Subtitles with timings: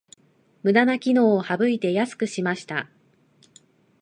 [0.63, 2.89] ムダな機能を省いて安くしました